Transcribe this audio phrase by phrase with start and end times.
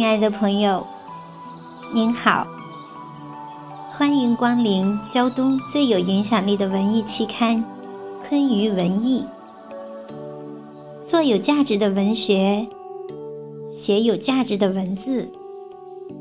[0.00, 0.86] 亲爱的朋友，
[1.92, 2.46] 您好，
[3.92, 7.58] 欢迎光临胶东最有影响力的文艺期刊
[8.26, 9.22] 《昆鱼文艺》。
[11.06, 12.66] 做有价值的文学，
[13.70, 15.30] 写有价值的文字，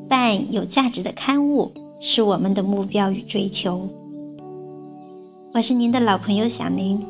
[0.09, 3.87] 办有价值的刊物，是我们的目标与追求。
[5.54, 7.01] 我是您的老朋友小林。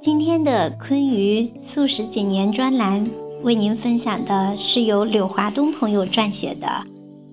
[0.00, 3.10] 今天的昆鱼素食几年专栏，
[3.44, 6.66] 为您分享的是由柳华东朋友撰写的《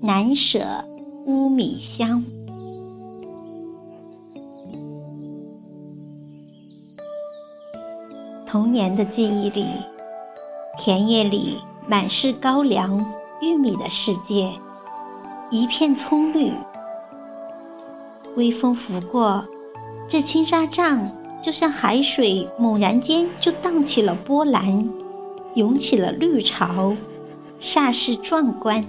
[0.02, 0.84] 难舍
[1.26, 2.22] 乌米香》。
[8.46, 9.66] 童年的记忆里，
[10.78, 11.58] 田野里
[11.88, 13.05] 满是高粱、
[13.41, 14.52] 玉米的世界，
[15.50, 16.52] 一片葱绿。
[18.36, 19.46] 微风拂过，
[20.10, 21.10] 这青纱帐。
[21.41, 24.88] 就像海水猛然间就荡起了波澜，
[25.55, 26.96] 涌起了绿潮，
[27.62, 28.85] 煞是壮观。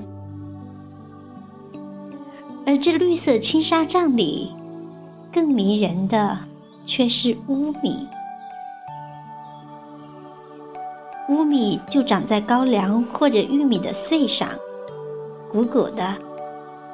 [2.65, 4.53] 而这绿色青纱帐里，
[5.33, 6.39] 更迷人的
[6.87, 8.07] 却是乌米。
[11.29, 14.49] 乌米就长在高粱或者玉米的穗上，
[15.51, 16.15] 鼓鼓的，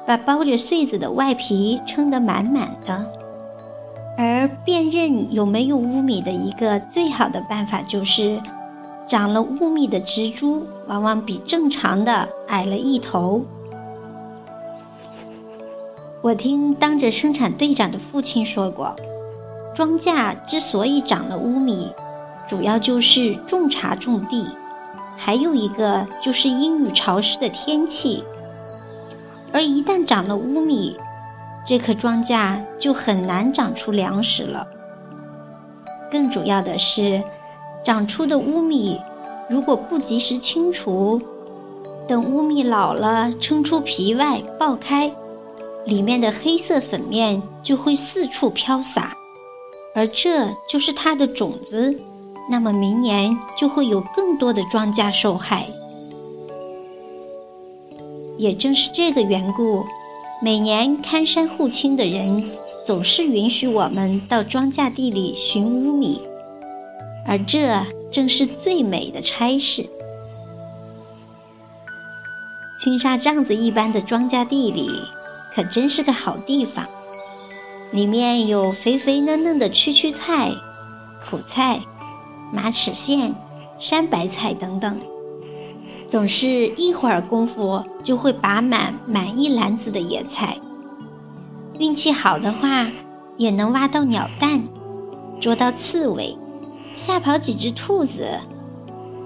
[0.07, 3.05] 把包着穗子的外皮撑得满满的。
[4.17, 8.41] 而辨认有没有乌米的一个最好的办法就是，
[9.09, 13.43] 长了乌米的植株往往比正常的矮了一头。
[16.21, 18.95] 我听当着生产队长的父亲说过，
[19.75, 21.91] 庄稼之所以长了乌米，
[22.47, 24.45] 主要就是种茶种地，
[25.17, 28.23] 还有一个就是阴雨潮湿的天气。
[29.51, 30.95] 而一旦长了乌米，
[31.65, 34.67] 这棵庄稼就很难长出粮食了。
[36.11, 37.23] 更主要的是，
[37.83, 38.99] 长出的乌米
[39.49, 41.21] 如果不及时清除，
[42.07, 45.11] 等乌米老了，撑出皮外爆开，
[45.85, 49.13] 里面的黑色粉面就会四处飘洒，
[49.95, 51.99] 而这就是它的种子。
[52.51, 55.67] 那么明年就会有更多的庄稼受害。
[58.37, 59.83] 也正是这个缘故。
[60.41, 62.49] 每年看山护青的人
[62.85, 66.21] 总是允许我们到庄稼地里寻乌米，
[67.29, 69.87] 而这正是最美的差事。
[72.79, 74.89] 青纱帐子一般的庄稼地里，
[75.53, 76.87] 可真是个好地方。
[77.91, 80.51] 里面有肥肥嫩嫩的蛐蛐菜、
[81.29, 81.79] 苦菜、
[82.51, 83.31] 马齿苋、
[83.77, 84.99] 山白菜等等。
[86.09, 90.57] 总是一会儿功夫就会拔满满一篮子的野菜，
[91.77, 92.87] 运气好的话
[93.37, 94.63] 也能挖到鸟蛋，
[95.39, 96.35] 捉到刺猬，
[96.99, 98.37] 吓跑几只兔子，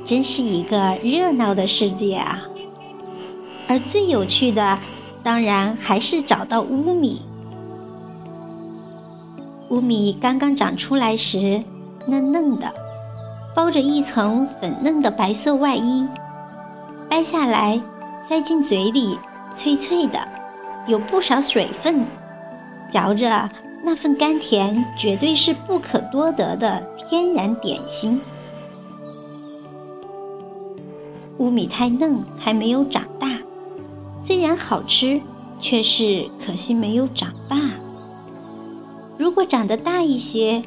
[0.05, 2.39] 真是一个热闹的世界啊！
[3.67, 4.77] 而最有趣的，
[5.23, 7.23] 当然还是找到乌米。
[9.69, 11.63] 乌米刚刚长出来时，
[12.05, 12.71] 嫩嫩的，
[13.55, 16.07] 包着一层粉嫩的白色外衣。
[17.09, 17.81] 掰下来，
[18.29, 19.17] 塞进嘴里，
[19.57, 20.23] 脆脆的，
[20.85, 22.05] 有不少水分，
[22.91, 23.49] 嚼着
[23.85, 28.21] 那份甘甜，绝对是不可多得的天然点心。
[31.37, 33.39] 乌米太嫩，还没有长大，
[34.25, 35.19] 虽然好吃，
[35.59, 37.57] 却是可惜没有长大。
[39.17, 40.63] 如果长得大一些，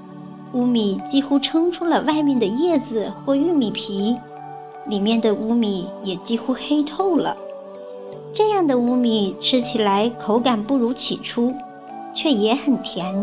[0.52, 4.16] 乌米几乎撑出了外面的叶子或玉米皮。
[4.86, 7.36] 里面的乌米也几乎黑透了。
[8.32, 11.52] 这样的乌米吃起来口感不如起初，
[12.16, 13.14] 却也很甜，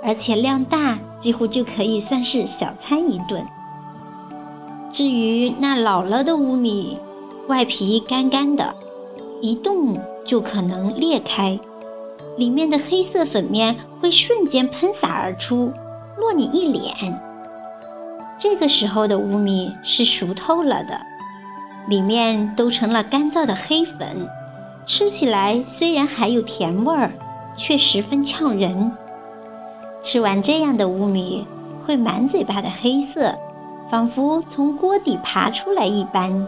[0.00, 3.44] 而且量大，几乎就可以算是小餐一顿。
[4.92, 6.96] 至于那老了的乌米，
[7.48, 8.72] 外皮干干的，
[9.40, 11.58] 一动就可能裂开，
[12.36, 15.72] 里面的黑色粉面会瞬间喷洒而出，
[16.16, 16.94] 落你一脸。
[18.38, 21.00] 这个时候的乌米是熟透了的，
[21.88, 24.28] 里面都成了干燥的黑粉，
[24.86, 27.12] 吃起来虽然还有甜味儿，
[27.56, 28.92] 却十分呛人。
[30.02, 31.46] 吃完这样的乌米，
[31.86, 33.34] 会满嘴巴的黑色，
[33.90, 36.46] 仿佛从锅底爬出来一般。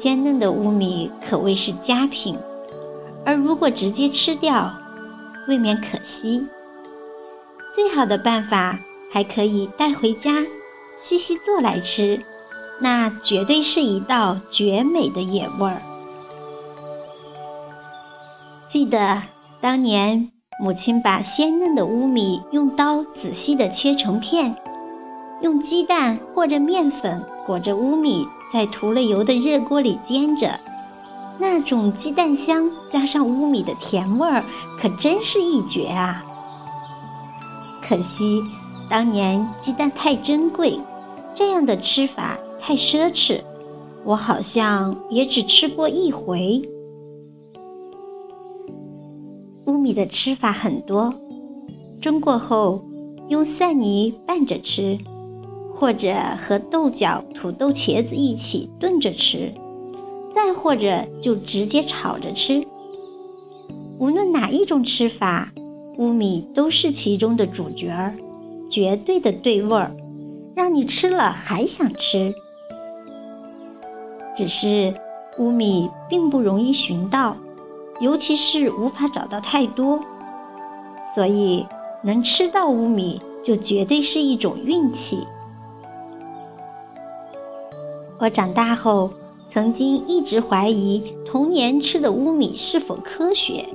[0.00, 2.36] 鲜嫩的乌米可谓是佳品，
[3.24, 4.70] 而如果直接吃掉，
[5.48, 6.46] 未免可惜。
[7.74, 8.78] 最好的办法
[9.10, 10.32] 还可以带回家，
[11.02, 12.20] 细细做来吃，
[12.80, 15.80] 那绝对是一道绝美的野味儿。
[18.72, 19.20] 记得
[19.60, 24.56] 当年母亲把鲜嫩的乌米用刀仔细的切成片，
[25.42, 30.58] 用鸡蛋或者面粉裹着乌米，在涂了油的热锅里煎着，
[31.38, 34.42] 那种鸡蛋香加上乌米的甜味儿，
[34.80, 36.24] 可真是一绝啊！
[37.82, 38.42] 可惜
[38.88, 40.80] 当年鸡蛋太珍贵，
[41.34, 43.42] 这样的吃法太奢侈，
[44.02, 46.66] 我好像也只吃过一回。
[49.82, 51.12] 米的吃法很多，
[52.00, 52.82] 蒸过后
[53.28, 54.98] 用蒜泥拌着吃。
[55.74, 59.52] 或者和豆角、土豆、茄子一起炖着吃，
[60.32, 62.64] 再或者就直接炒着吃。
[63.98, 65.50] 无论哪一种吃法，
[65.98, 68.14] 乌米都是其中的主角儿，
[68.70, 69.90] 绝对的对味儿，
[70.54, 72.32] 让你吃了还想吃。
[74.36, 74.94] 只是
[75.38, 77.36] 乌米并不容易寻到，
[78.02, 80.00] 尤其是无法找到太多，
[81.14, 81.64] 所以
[82.02, 85.24] 能吃到乌米就绝对是一种运气。
[88.18, 89.08] 我长大后，
[89.48, 93.68] 曾经一直怀疑童年吃的乌米是否科学，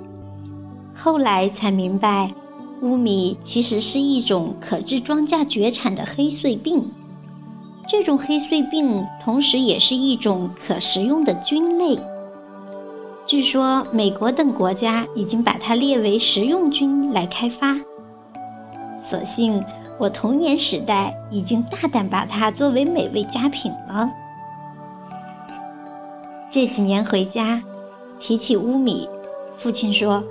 [0.94, 2.33] 后来才明白，
[2.81, 6.83] 乌米其实是一种可治庄稼绝产的黑穗病。
[7.88, 11.97] 这种黑穗病同时也是一种可食用的菌类。
[13.27, 17.75] 据说美国等国家已经把它列为食用菌来开发。
[19.09, 19.62] 所幸
[19.97, 24.09] 我童年时代已经大胆把它作为美味佳品了。
[26.50, 27.62] 这几年回家，
[28.18, 29.09] 提起乌米，
[29.57, 30.23] 父亲说：“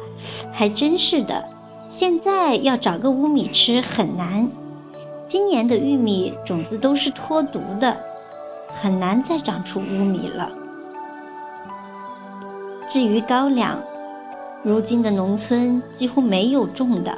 [0.51, 1.45] 还真是的，
[1.91, 4.49] 现在要找个乌米吃很难。
[5.27, 7.95] 今年的玉米种子都是脱毒的，
[8.69, 10.51] 很难再长出乌米了。
[12.89, 13.83] 至于高粱，
[14.63, 17.17] 如今的农村几乎没有种的，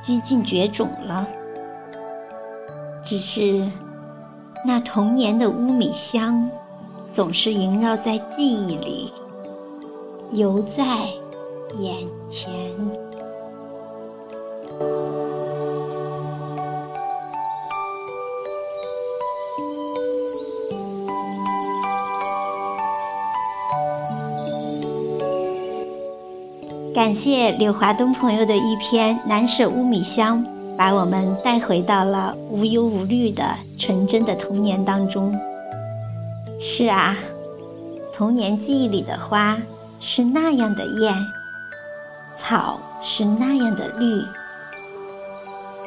[0.00, 1.26] 几近绝种了。
[3.04, 3.68] 只是
[4.64, 6.50] 那童年的乌米香。”
[7.14, 9.12] 总是萦绕在记忆里，
[10.32, 10.84] 犹在
[11.78, 11.94] 眼
[12.28, 12.50] 前。
[27.04, 30.42] 感谢柳华东朋友的一篇《难舍乌米香》，
[30.74, 33.44] 把我们带回到了无忧无虑的
[33.78, 35.30] 纯真的童年当中。
[36.58, 37.14] 是啊，
[38.10, 39.58] 童年记忆里的花
[40.00, 41.14] 是那样的艳，
[42.40, 44.24] 草是那样的绿，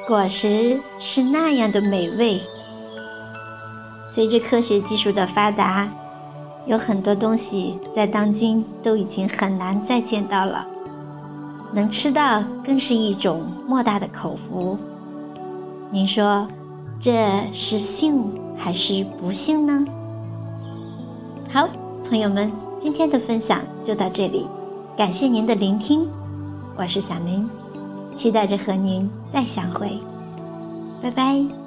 [0.07, 2.39] 果实是那样的美味。
[4.13, 5.89] 随着科学技术的发达，
[6.67, 10.63] 有很多东西在当今都已经很难再见到了，
[11.73, 14.77] 能吃到更是一种莫大的口福。
[15.91, 16.47] 您说，
[16.99, 17.11] 这
[17.53, 18.23] 是幸
[18.57, 19.85] 还是不幸呢？
[21.49, 21.67] 好，
[22.09, 24.47] 朋友们，今天的分享就到这里，
[24.97, 26.07] 感谢您的聆听，
[26.77, 27.49] 我是小林，
[28.15, 29.99] 期待着和您再相会，
[31.01, 31.66] 拜拜。